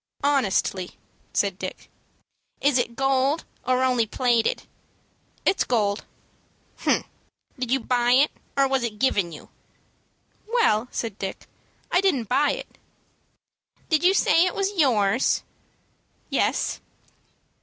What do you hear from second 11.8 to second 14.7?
"I didn't buy it." "Did you say it